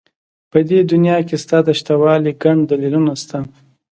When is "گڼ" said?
2.43-2.57